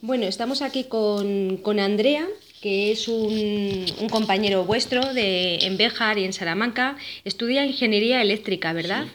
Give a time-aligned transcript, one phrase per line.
[0.00, 2.26] Bueno, estamos aquí con, con Andrea,
[2.62, 6.96] que es un, un compañero vuestro de, en Béjar y en Salamanca.
[7.24, 9.06] Estudia ingeniería eléctrica, ¿verdad?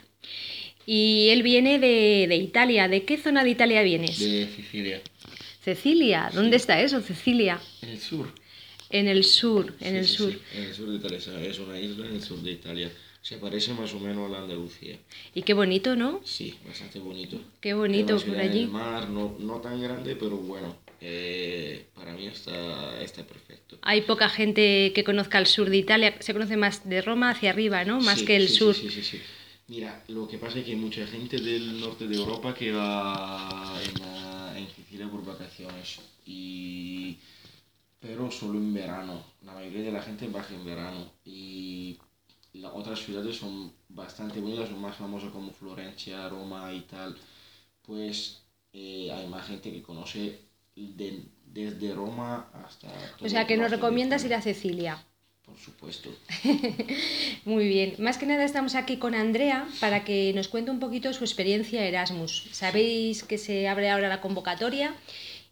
[0.86, 2.88] Y él viene de, de Italia.
[2.90, 4.20] ¿De qué zona de Italia vienes?
[4.20, 5.02] De Sicilia,
[5.64, 6.30] Cecilia.
[6.34, 7.60] ¿Dónde está eso, Cecilia?
[7.82, 8.34] en el sur.
[8.90, 10.34] En el sur, en Sí, el sur.
[10.56, 12.92] en el sur de Italia, es una isla en el sur de Italia.
[13.24, 14.98] Se parece más o menos a la Andalucía.
[15.34, 16.20] Y qué bonito, ¿no?
[16.26, 17.40] Sí, bastante bonito.
[17.62, 18.64] Qué bonito por allí.
[18.64, 23.78] el mar, no, no tan grande, pero bueno, eh, para mí está, está perfecto.
[23.82, 26.18] Hay poca gente que conozca el sur de Italia.
[26.20, 28.02] Se conoce más de Roma hacia arriba, ¿no?
[28.02, 28.76] Más Sí, que el sí, sur.
[28.76, 29.22] Sí, sí, sí, sí.
[29.70, 33.80] Mira, lo que pasa es que hay mucha gente del norte de Europa que va
[33.82, 37.16] en, la- en Sicilia por vacaciones, y,
[38.02, 39.24] pero solo en verano.
[39.46, 41.98] La mayoría de la gente baja en verano y
[42.54, 47.16] las otras ciudades son bastante bonitas, son más famosas como Florencia, Roma y tal.
[47.82, 48.44] Pues
[48.74, 50.40] eh, hay más gente que conoce
[50.76, 52.88] de- desde Roma hasta...
[53.18, 55.04] todo O sea, que nos recomiendas ir a Cecilia.
[55.46, 56.10] Por supuesto.
[57.46, 57.96] Muy bien.
[58.00, 61.86] Más que nada estamos aquí con Andrea para que nos cuente un poquito su experiencia
[61.86, 62.48] Erasmus.
[62.52, 64.96] Sabéis que se abre ahora la convocatoria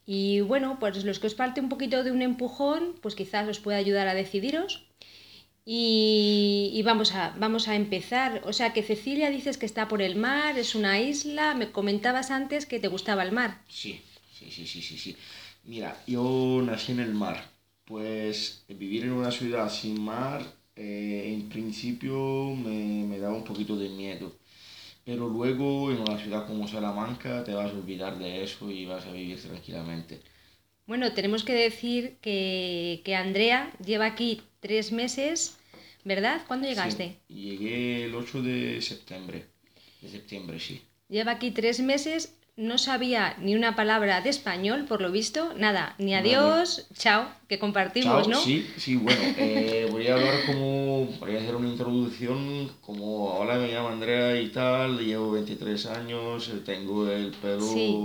[0.05, 3.59] y bueno, pues los que os falte un poquito de un empujón, pues quizás os
[3.59, 4.85] pueda ayudar a decidiros.
[5.73, 8.41] Y, y vamos, a, vamos a empezar.
[8.43, 11.55] O sea que Cecilia dices que está por el mar, es una isla.
[11.55, 13.51] Me comentabas antes que te gustaba el mar.
[13.69, 14.01] Sí,
[14.37, 15.15] sí, sí, sí, sí, sí.
[15.63, 17.37] Mira, yo nací en el mar.
[17.85, 20.41] Pues vivir en una ciudad sin mar,
[20.75, 24.35] eh, en principio me, me daba un poquito de miedo.
[25.05, 29.05] Pero luego en una ciudad como Salamanca te vas a olvidar de eso y vas
[29.05, 30.19] a vivir tranquilamente.
[30.85, 35.57] Bueno, tenemos que decir que, que Andrea lleva aquí tres meses,
[36.03, 36.41] ¿verdad?
[36.47, 37.19] ¿Cuándo llegaste?
[37.27, 39.45] Sí, llegué el 8 de septiembre.
[40.01, 40.81] De septiembre, sí.
[41.09, 45.95] Lleva aquí tres meses, no sabía ni una palabra de español, por lo visto, nada,
[45.97, 48.41] ni adiós, chao, que compartimos, Chao, ¿no?
[48.41, 53.55] Sí, sí, bueno, eh, voy a hablar como, voy a hacer una introducción como, hola,
[53.55, 57.97] me llamo Andrea y tal, llevo 23 años, eh, tengo el pelo, Sí.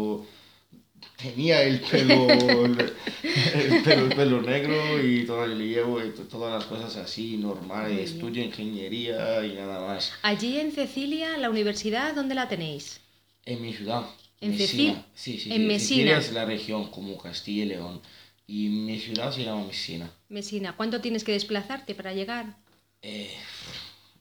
[1.31, 2.93] Tenía el pelo, el,
[3.55, 8.13] el pelo, el pelo negro y todo, y llevo eh, todas las cosas así, normales,
[8.13, 10.13] estudio ingeniería y nada más.
[10.23, 13.01] Allí en Cecilia, la universidad, ¿dónde la tenéis?
[13.45, 14.05] En mi ciudad,
[14.41, 14.93] ¿En Messina.
[14.93, 15.79] Ceci- Sí, sí, en sí, Messina?
[15.89, 18.01] Sicilia es la región como Castilla y León
[18.47, 20.11] y mi ciudad se llama Messina.
[20.29, 22.57] Mesina, ¿cuánto tienes que desplazarte para llegar?
[23.03, 23.31] Eh,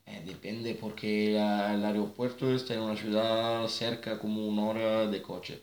[0.06, 5.22] eh, depende porque la- el aeropuerto está en una ciudad cerca como una hora de
[5.22, 5.62] coche.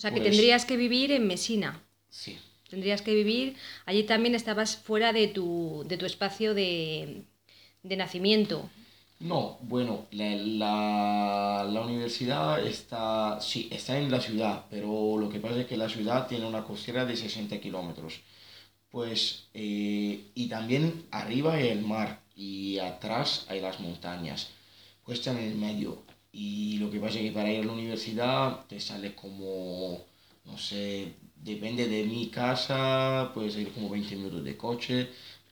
[0.00, 1.78] O sea, que Pues- tendrías que vivir en Mesina.
[2.08, 2.38] Sí,
[2.70, 7.24] Tendrías que vivir, allí también estabas fuera de tu, de tu espacio de,
[7.82, 8.70] de nacimiento.
[9.18, 15.38] no, bueno, la, la, la universidad está, sí, está en la ciudad, pero lo que
[15.40, 18.20] pasa es que la ciudad tiene una costera de 60 kilómetros.
[18.88, 24.48] Pues, eh, y también arriba hay el mar y atrás hay las montañas.
[25.04, 26.02] Pues está en el medio.
[26.32, 30.00] Y lo que pasa es que para ir a la universidad te sale como,
[30.44, 35.08] no sé, depende de mi casa, puede ser como 20 minutos de coche.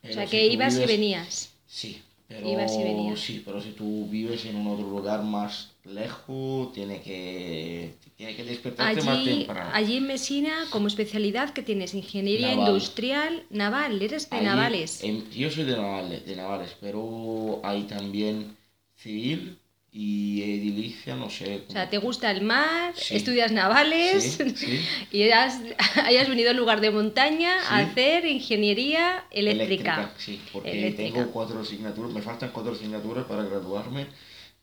[0.09, 1.53] O sea, que ibas y vives- venías.
[1.67, 3.21] Sí, pero, Ibas y venías.
[3.21, 8.45] sí, pero si tú vives en un otro lugar más lejos, tiene que, tiene que
[8.45, 9.71] despertarte más Allí, temprano.
[9.73, 12.69] allí en Mesina, como especialidad que tienes ingeniería Naval.
[12.69, 15.03] industrial naval, eres de Allí, navales.
[15.03, 18.57] en- yo soy de navales, de navales, pero hay también
[18.97, 19.59] civil
[20.01, 21.65] y edilicia, no sé.
[21.69, 23.17] O sea, te gusta el mar, Sí.
[23.17, 24.81] estudias navales Sí, sí.
[25.11, 25.59] y has,
[26.05, 30.13] hayas venido a un lugar de montaña a hacer ingeniería eléctrica.
[30.17, 31.15] sí, porque Eléctrica.
[31.15, 34.07] tengo cuatro asignaturas, me faltan cuatro asignaturas para graduarme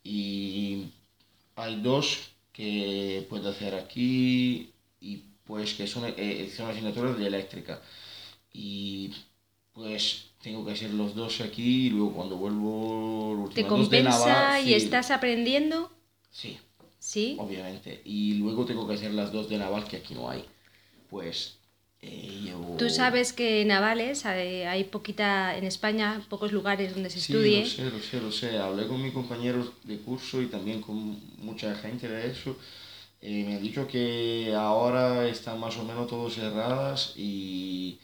[0.02, 0.84] y
[1.56, 4.70] hay dos que puedo hacer aquí
[5.02, 7.82] y pues que son, eh, son asignaturas de eléctrica
[8.54, 9.10] y
[9.76, 14.02] pues tengo que hacer los dos aquí y luego cuando vuelvo los ¿Te dos de
[14.02, 15.92] compensa naval, y sí, estás aprendiendo?
[16.30, 16.58] Sí,
[16.98, 17.36] Sí.
[17.38, 18.00] obviamente.
[18.04, 20.44] Y luego tengo que hacer las dos de naval que aquí no hay.
[21.10, 21.58] Pues
[22.00, 22.76] eh, llevo...
[22.78, 27.60] Tú sabes que navales hay, hay poquita, en España, pocos lugares donde se Sí, estudie.
[27.60, 28.58] lo sé, lo sé, lo sé.
[28.58, 32.56] Hablé con mis compañeros de curso y también con mucha gente de eso.
[33.20, 37.98] Eh, me han dicho que ahora están más o menos todas cerradas y,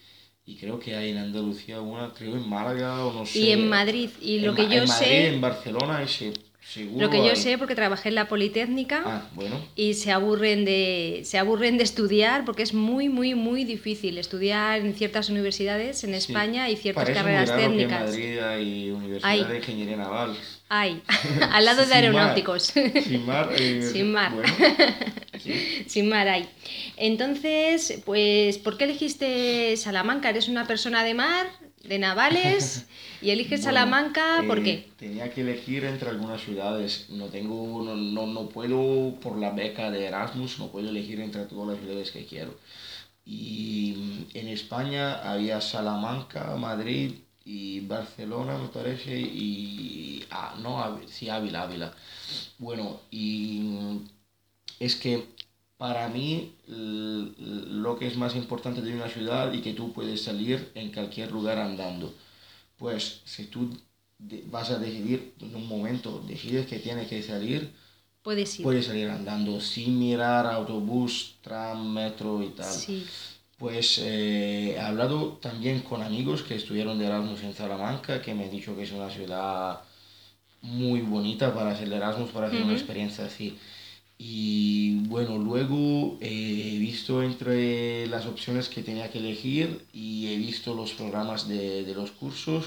[0.45, 3.39] y creo que hay en Andalucía una, creo en Málaga o no sé.
[3.39, 4.11] Y en Madrid.
[4.21, 6.33] Y lo En que yo en Madrid, sé, en Barcelona, ese,
[6.65, 7.37] Seguro Lo que yo hay.
[7.37, 9.61] sé porque trabajé en la Politécnica Ah, bueno.
[9.75, 14.81] y se aburren de se aburren de estudiar porque es muy muy muy difícil estudiar
[14.81, 16.17] en ciertas universidades en Sí.
[16.17, 18.05] España y ciertas Parece muy carreras raro que en técnicas.
[18.11, 19.45] Madrid hay Universidad Hay.
[19.45, 20.37] de Ingeniería Naval.
[20.69, 21.03] Hay,
[21.51, 21.97] al lado de mar.
[21.97, 22.63] aeronáuticos.
[22.63, 23.51] Sin mar.
[23.59, 24.33] eh, Sin mar.
[24.33, 24.49] Bueno,
[25.43, 25.85] sí.
[25.89, 26.49] Sin mar hay.
[26.97, 30.31] Entonces, pues, ¿por qué elegiste Salamanca?
[30.31, 31.47] ¿Eres una persona de mar,
[31.85, 32.87] de navales?
[33.21, 34.45] ¿Y eliges Bueno, Salamanca?
[34.47, 34.89] ¿Por eh, qué?
[34.99, 37.07] Tenía que elegir entre algunas ciudades.
[37.11, 41.45] No tengo, no, no, no puedo, por la beca de Erasmus, no puedo elegir entre
[41.45, 42.55] todas las ciudades que quiero.
[43.25, 47.15] Y mm, en España había Salamanca, Madrid
[47.45, 50.25] y Barcelona, me parece, y...
[50.31, 51.93] Ah, no, sí, Ávila, Ávila.
[52.59, 54.09] Bueno, y mm,
[54.81, 55.27] es que
[55.83, 60.71] para mí lo que es más importante de una ciudad y que tú puedes salir
[60.77, 62.15] en cualquier lugar andando.
[62.79, 63.69] Pues si tú
[64.47, 67.73] vas a decidir en un momento, decides que tienes que salir,
[68.23, 68.63] Puedes ir.
[68.63, 72.73] puedes salir andando sin mirar autobús, tram, metro y tal.
[72.73, 73.05] Sí.
[73.59, 78.45] Pues eh, he hablado también con amigos que estuvieron de Erasmus en Salamanca, que me
[78.45, 79.81] han dicho que es una ciudad
[80.61, 83.59] muy bonita para hacer Erasmus, para hacer una experiencia así.
[84.25, 90.37] Y bueno, luego eh, he visto entre las opciones que tenía que elegir y he
[90.37, 92.67] visto los programas de, de los cursos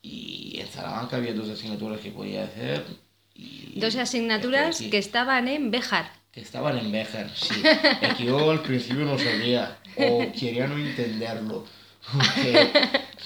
[0.00, 2.82] y en Salamanca había dos asignaturas que podía hacer.
[3.34, 6.10] Y Dos asignaturas que estaban en Béjar.
[6.32, 7.56] que estaban en Béjar, sí.
[8.00, 11.66] Es que yo al principio no sabía o quería no entenderlo.
[12.12, 12.70] Porque,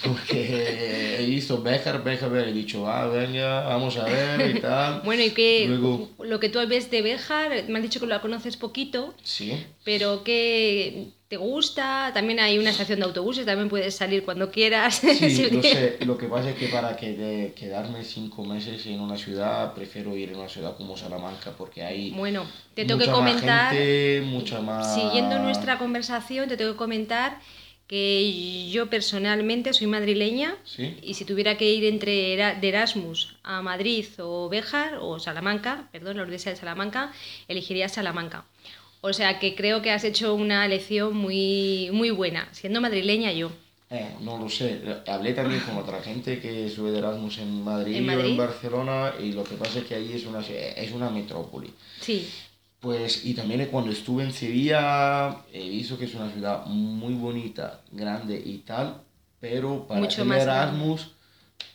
[0.03, 5.01] porque he visto Béjar, Béjar, he dicho, ah, venga, vamos a ver y tal.
[5.05, 8.19] Bueno, y que Luego, lo que tú ves de Béjar, me has dicho que lo
[8.21, 12.11] conoces poquito, sí, pero que te gusta.
[12.13, 14.95] También hay una estación de autobuses, también puedes salir cuando quieras.
[14.95, 15.97] sí, lo sé.
[16.05, 20.15] Lo que pasa es que para que de- quedarme cinco meses en una ciudad, prefiero
[20.17, 23.73] ir a una ciudad como Salamanca porque hay Bueno, te tengo que mucha más comentar.
[23.73, 24.95] gente, mucha más...
[24.95, 27.37] Siguiendo nuestra conversación, te tengo que comentar
[27.91, 33.61] que yo personalmente soy madrileña Sí, y si tuviera que ir entre de Erasmus a
[33.61, 37.11] Madrid o Béjar o Salamanca, perdón, la Universidad de Salamanca,
[37.49, 38.45] elegiría Salamanca.
[39.01, 43.51] O sea que creo que has hecho una elección muy, muy buena, siendo madrileña yo.
[43.89, 44.79] Eh, no lo sé.
[45.05, 48.31] Hablé también con otra gente que sube de Erasmus en Madrid, ¿En o Madrid?
[48.31, 51.69] en Barcelona y lo que pasa es que ahí es una, es una metrópoli.
[51.99, 52.25] Sí,
[52.81, 57.81] Pues, y también cuando estuve en Sevilla he visto que es una ciudad muy bonita,
[57.91, 59.03] grande y tal,
[59.39, 61.11] pero para Mucho Erasmus,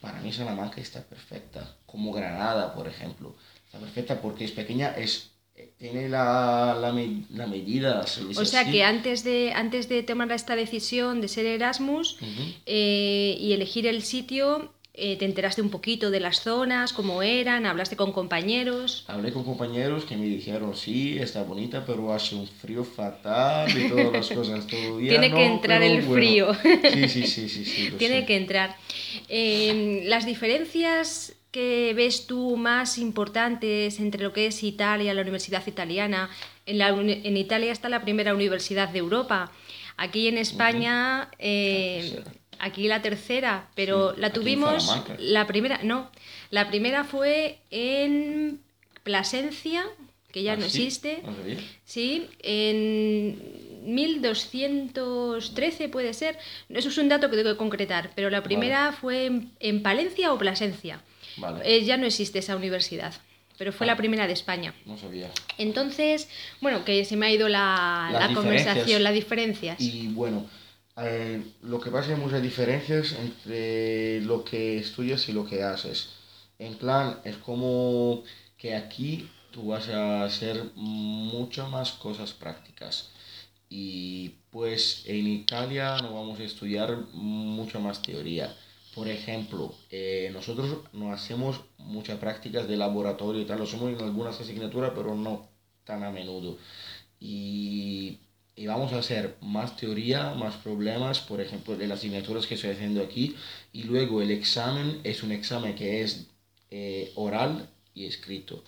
[0.00, 3.36] para mí Salamanca está perfecta, como Granada, por ejemplo.
[3.64, 8.04] Está perfecta porque es pequeña, es, eh, tiene la, la, me- la medida.
[8.06, 8.72] se o sea así.
[8.72, 12.18] que antes de, antes de tomar esta decisión de ser Erasmus
[12.66, 17.66] eh, y elegir el sitio, eh, te enteraste un poquito de las zonas, cómo eran,
[17.66, 19.04] hablaste con compañeros.
[19.08, 23.90] Hablé con compañeros que me dijeron, sí, está bonita, pero hace un frío fatal y
[23.90, 24.66] todas las cosas.
[24.66, 26.14] Todavía Tiene que entrar pero el bueno.
[26.14, 26.54] frío.
[26.92, 28.26] Sí, sí, sí, sí, Tiene sé.
[28.26, 28.76] que entrar.
[29.28, 35.66] Eh, las diferencias que ves tú más importantes entre lo que es Italia, la universidad
[35.66, 36.30] italiana.
[36.64, 39.52] En, la en Italia está la primera universidad de Europa.
[39.98, 42.22] Aquí en España, eh.
[42.58, 46.10] Aquí la tercera, pero Sí, la tuvimos, la primera, no,
[46.50, 48.60] la primera fue en
[49.02, 49.84] Plasencia,
[50.32, 50.84] que ya ¿Ah, no sí?
[50.84, 51.22] existe.
[51.84, 53.38] Sí, en
[53.84, 56.38] 1213 puede ser.
[56.68, 60.32] Eso es un dato que tengo que concretar, pero la primera fue en, en Palencia
[60.32, 61.00] o Plasencia.
[61.36, 63.14] Vale, Eh, ya no existe esa universidad,
[63.58, 63.92] pero fue Ah.
[63.92, 64.74] la primera de España.
[64.86, 65.30] no sabía.
[65.58, 66.28] Entonces,
[66.60, 69.80] bueno, que se me ha ido la, la conversación, las diferencias.
[69.80, 70.46] Y bueno,
[70.96, 76.10] eh, lo que pasa hay muchas diferencias entre lo que estudias y lo que haces.
[76.58, 78.22] En plan, es como
[78.56, 83.10] que aquí tú vas a hacer muchas más cosas prácticas.
[83.68, 88.56] Y pues en Italia no vamos a estudiar mucha más teoría.
[88.94, 94.00] Por ejemplo, eh, nosotros no hacemos muchas prácticas de laboratorio y tal, lo hacemos en
[94.02, 95.48] algunas asignaturas, pero no
[95.84, 96.58] tan a menudo.
[97.20, 98.20] Y,
[98.56, 102.70] y vamos a hacer más teoría, más problemas, por ejemplo, de las asignaturas que estoy
[102.70, 103.36] haciendo aquí.
[103.72, 106.26] Y luego el examen es un examen que es
[106.70, 108.64] eh, oral y escrito.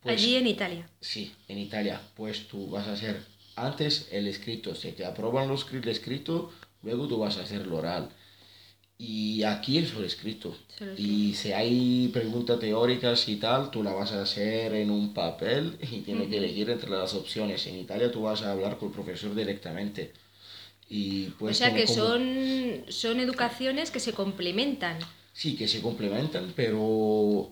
[0.00, 0.88] Pues, Allí en Italia.
[1.00, 3.22] Sí, en Italia, pues tú vas a hacer
[3.56, 6.52] antes el escrito, se te aprueban los, el escrito,
[6.82, 8.10] luego tú vas a hacer el oral.
[8.98, 10.56] Y aquí es solo escrito.
[10.78, 15.12] Solo Y si hay preguntas teóricas y tal, tú la vas a hacer en un
[15.12, 17.66] papel y tienes que elegir entre las opciones.
[17.66, 20.12] En Italia tú vas a hablar con el profesor directamente.
[20.88, 24.98] Y o pues sea tiene que como- son, son educaciones que se complementan.
[25.32, 27.50] Sí, que se complementan, pero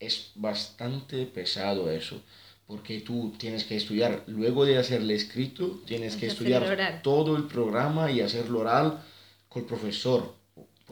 [0.00, 2.20] es bastante pesado eso,
[2.66, 7.44] porque tú tienes que estudiar, luego de hacer el escrito, tienes que estudiar todo el
[7.44, 9.02] programa y hacerlo oral
[9.50, 10.34] con el profesor.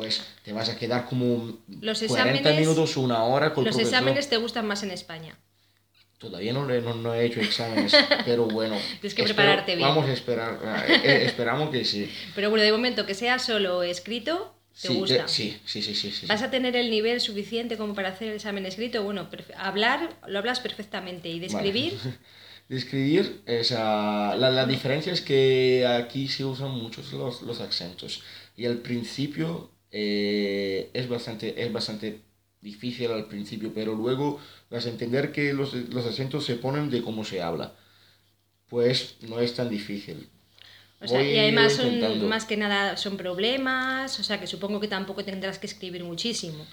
[0.01, 3.83] Pues te vas a quedar como los 40 minutos, una hora con profesor.
[3.83, 5.37] Los exámenes te gustan más en España.
[6.17, 8.79] Todavía no, no, he hecho exámenes, pero bueno.
[9.03, 9.87] Tienes que prepararte bien.
[9.87, 12.11] Vamos a esperar, eh, eh, esperamos que sí.
[12.35, 15.29] Pero bueno, de momento que sea solo escrito, ¿te gusta?
[15.29, 18.65] sí, sí, sí, sí, ¿Vas a tener el nivel suficiente como para hacer el examen
[18.65, 19.03] escrito?
[19.03, 19.29] Bueno,
[19.59, 21.29] hablar lo hablas perfectamente.
[21.29, 21.99] ¿Y describir?
[22.71, 28.23] describir, esa, la, la, diferencia es que aquí se usan muchos los, los acentos.
[28.57, 32.21] Y al principio eh, es, bastante, es bastante
[32.61, 37.03] difícil al principio, pero luego vas a entender que los, los acentos se ponen de
[37.03, 37.75] cómo se habla.
[38.69, 40.29] Pues no es tan difícil.
[41.03, 44.89] O sea, y además son, más que nada son problemas, o sea que supongo que
[44.89, 46.67] tampoco tendrás que escribir muchísimo.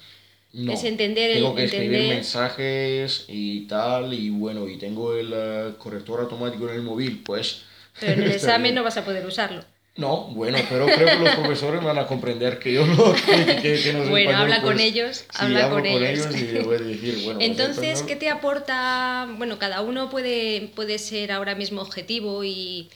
[0.51, 5.73] No, es entender tengo que escribir mensajes y tal, y bueno, y tengo el eh,
[5.77, 7.63] corrector automático en el móvil, pues...
[7.99, 9.63] Pero en el examen no vas a poder usarlo.
[9.97, 13.15] No, bueno, pero creo que los profesores van a comprender que yo no...
[13.61, 16.27] Que, que, no bueno, habla con ellos, habla con, ellos.
[16.35, 19.27] y decir, bueno, Entonces, ¿qué te aporta?
[19.37, 22.91] Bueno, cada uno puede, puede ser ahora mismo objetivo y,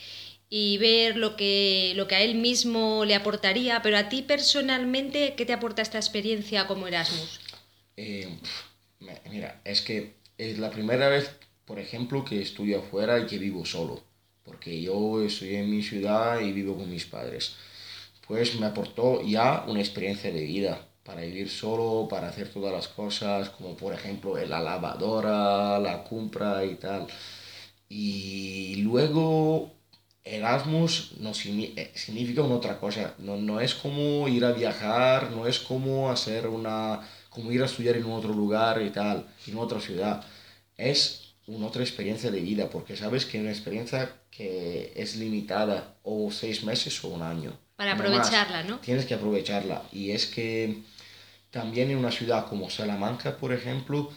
[0.48, 5.34] y ver lo que, lo que a él mismo le aportaría, pero a ti personalmente,
[5.36, 7.41] ¿qué te aporta esta experiencia como Erasmus?
[7.98, 8.29] Eh,
[9.31, 11.31] mira, es que es la primera vez,
[11.65, 14.11] por ejemplo, que estoy afuera y que vivo solo
[14.62, 17.56] porque yo estoy en mi ciudad y vivo con mis padres.
[18.27, 22.88] Pues me aportó ya una experiencia de vida para vivir solo, para hacer todas las
[22.88, 27.08] cosas, como por ejemplo la lavadora, la compra y tal.
[27.89, 29.72] Y luego
[30.24, 35.48] Erasmus no eh, significa una otra cosa, no, no es como ir a viajar, no
[35.48, 37.01] es como hacer una,
[37.32, 40.24] como ir a estudiar en otro lugar y tal, en otra ciudad.
[40.77, 46.31] Es una otra experiencia de vida, porque sabes que una experiencia que es limitada o
[46.31, 47.51] seis meses o un año.
[47.75, 48.79] Para aprovecharla, ¿no?
[48.79, 49.83] Tienes que aprovecharla.
[49.91, 50.81] Y es que
[51.51, 54.09] también en una ciudad como Salamanca, por ejemplo,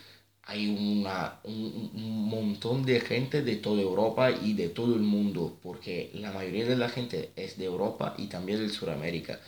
[0.47, 5.59] hay una, un, un, montón de gente de toda Europa y de todo el mundo,
[5.63, 9.41] porque la mayoría de la gente es de Europa y también de Sudamérica.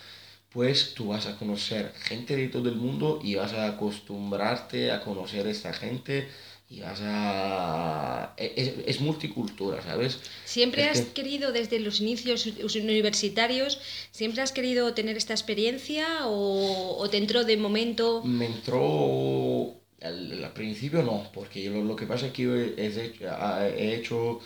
[0.50, 5.02] Pues tú vas a conocer gente de todo el mundo y vas a acostumbrarte a
[5.02, 6.28] conocer a esta gente
[6.68, 8.34] y vas a...
[8.36, 10.18] E, es, multicultura, ¿sabes?
[10.44, 13.78] ¿Siempre has querido, desde los inicios universitarios,
[14.10, 18.22] siempre has querido tener esta experiencia o, te entró de momento?
[18.24, 19.74] Me entró...
[20.02, 22.44] Al, principio no, porque lo, lo, que pasa es que
[22.76, 24.40] he hecho,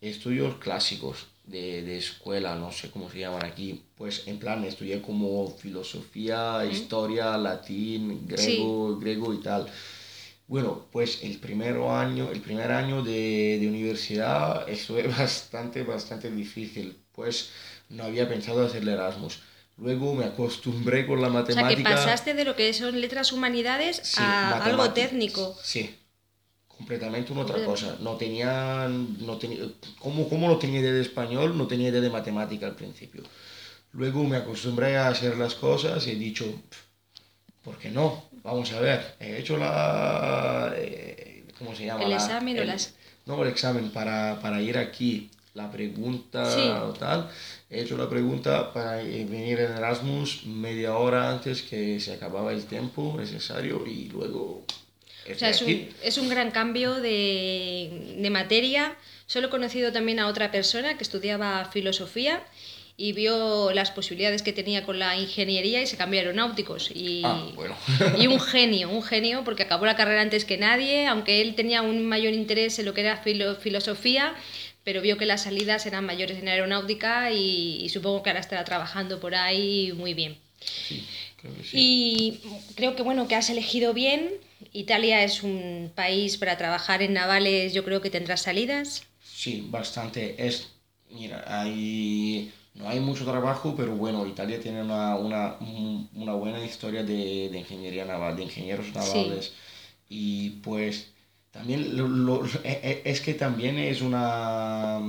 [0.00, 5.00] estudios clásicos de, de, escuela, no sé cómo se llaman aquí, pues en plan estudié
[5.00, 9.68] como filosofía, historia, latín, griego, griego y tal.
[10.48, 16.96] Bueno, pues el primer año, el primer año de, de universidad fue bastante, bastante difícil,
[17.12, 17.50] pues
[17.88, 19.40] no había pensado hacer Erasmus.
[19.78, 21.66] Luego me acostumbré con la matemática.
[21.66, 25.54] O sea, que pasaste de lo que son letras humanidades a algo técnico.
[25.62, 25.94] Sí,
[26.66, 27.96] completamente una otra cosa.
[28.00, 29.66] No tenía, no tenía,
[29.98, 33.22] como, como no tenía idea de español, no tenía idea de matemática al principio.
[33.92, 36.85] Luego me acostumbré a hacer las cosas y he dicho, ¿por
[37.74, 38.24] qué no?
[38.44, 40.72] Vamos a ver, he hecho la...
[40.76, 42.04] Eh, ¿Cómo se llama?
[42.04, 42.94] ¿El examen o las...?
[43.26, 47.28] No, el examen para, para ir aquí, la pregunta o tal.
[47.68, 52.66] He hecho la pregunta para venir en Erasmus media hora antes que se acababa el
[52.66, 54.64] tiempo necesario y luego...
[55.28, 58.96] O sea, es un, es un, gran cambio de, de materia.
[59.26, 62.44] Solo he conocido también a otra persona que estudiaba filosofía
[62.98, 66.90] y vio las posibilidades que tenía con la ingeniería y se cambió a aeronáuticos.
[66.94, 67.76] Y, ah, bueno.
[68.18, 71.82] y un genio, un genio, porque acabó la carrera antes que nadie, aunque él tenía
[71.82, 74.34] un mayor interés en lo que era filosofía,
[74.82, 79.20] pero vio que las salidas eran mayores en aeronáutica y, supongo que ahora estará trabajando
[79.20, 80.38] por ahí muy bien.
[80.60, 81.04] Sí,
[81.36, 81.76] creo que sí.
[81.78, 82.40] Y
[82.76, 84.30] creo que bueno, que has elegido bien.
[84.72, 89.04] Italia es un país para trabajar en navales, yo creo que tendrás salidas.
[89.22, 90.34] Sí, bastante.
[90.38, 90.68] Es,
[91.10, 95.56] mira, hay no hay mucho trabajo, pero bueno, Italia tiene una, una,
[96.14, 99.52] una buena historia de, de, ingeniería naval, de ingenieros navales.
[100.08, 101.08] Y pues
[101.50, 105.00] también lo, lo, e, e, es que también es, una,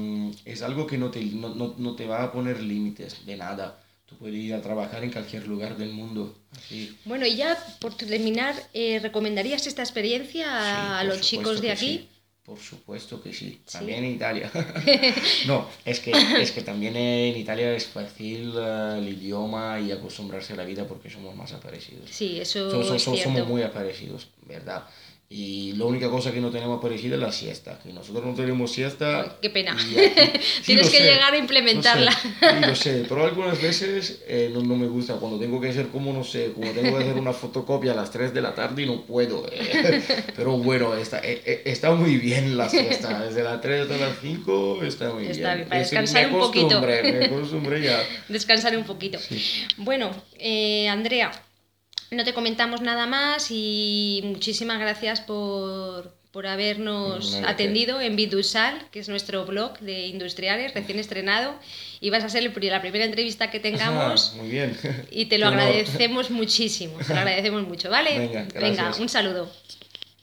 [0.46, 3.84] es algo que no te, no, no, no te va a poner límites de nada.
[4.06, 6.38] Tú puedes ir a trabajar en cualquier lugar del mundo.
[6.58, 6.98] Así.
[7.04, 12.08] Bueno, y ya por terminar, eh, ¿recomendarías esta experiencia a los chicos de aquí?
[12.48, 14.50] Por supuesto que sí, también en Italia.
[15.48, 20.54] no, es que, es que también en Italia es fácil uh, el idioma y acostumbrarse
[20.54, 22.10] a la vida porque somos más aparecidos.
[22.10, 24.86] Sí, eso somos, somos, somos muy aparecidos, ¿verdad?
[25.30, 27.78] Y la única cosa que no tenemos parecida es la siesta.
[27.84, 29.36] Que nosotros no tenemos siesta.
[29.42, 29.76] Qué pena.
[29.78, 29.94] y
[30.40, 32.12] sí, Tienes que sé, llegar a lo implementarla.
[32.14, 35.16] sé, sí, lo sé, pero algunas veces eh, no, no me gusta.
[35.16, 38.10] Cuando tengo que hacer como, no sé, como tengo que hacer una fotocopia a las
[38.10, 39.46] 3 de la tarde y no puedo.
[39.52, 40.02] eh.
[40.38, 43.26] Pero bueno, está, eh, eh, está muy bien la siesta.
[43.26, 45.58] Desde las 3 hasta las 5 está muy Está bien.
[45.58, 46.80] bien, para Es- descansar me un poquito.
[46.82, 48.02] Me acostumbré ya.
[48.30, 49.20] Descansar un poquito.
[49.76, 51.32] Bueno, eh, Andrea,
[52.12, 59.00] no te comentamos nada más y muchísimas gracias por, por habernos atendido en Bidusal, que
[59.00, 61.56] es nuestro blog de industriales recién estrenado.
[62.00, 64.34] Y vas a ser el la primera entrevista que tengamos.
[64.34, 64.78] Ah, muy bien.
[65.12, 68.20] Y te lo agradecemos muchísimo, te lo agradecemos mucho, ¿vale?
[68.20, 69.00] Venga, gracias.
[69.00, 69.52] un saludo.